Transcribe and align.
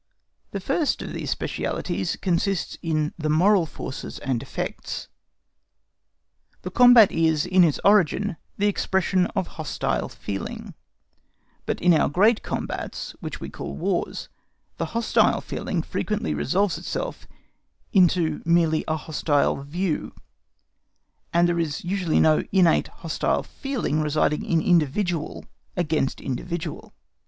The 0.49 0.59
first 0.59 1.03
of 1.03 1.13
these 1.13 1.29
specialities 1.29 2.15
consists 2.15 2.75
in 2.81 3.13
the 3.19 3.29
moral 3.29 3.67
forces 3.67 4.17
and 4.17 4.41
effects. 4.41 5.07
The 6.63 6.71
combat 6.71 7.11
is, 7.11 7.45
in 7.45 7.63
its 7.63 7.79
origin, 7.85 8.37
the 8.57 8.65
expression 8.65 9.27
of 9.35 9.45
hostile 9.61 10.09
feeling, 10.09 10.73
but 11.67 11.79
in 11.79 11.93
our 11.93 12.09
great 12.09 12.41
combats, 12.41 13.15
which 13.19 13.39
we 13.39 13.51
call 13.51 13.77
Wars, 13.77 14.27
the 14.77 14.85
hostile 14.97 15.39
feeling 15.39 15.83
frequently 15.83 16.33
resolves 16.33 16.79
itself 16.79 17.27
into 17.93 18.41
merely 18.43 18.83
a 18.87 18.97
hostile 18.97 19.57
view, 19.57 20.15
and 21.31 21.47
there 21.47 21.59
is 21.59 21.83
usually 21.85 22.19
no 22.19 22.43
innate 22.51 22.87
hostile 22.87 23.43
feeling 23.43 24.01
residing 24.01 24.43
in 24.43 24.61
individual 24.63 25.45
against 25.77 26.19
individual. 26.19 26.95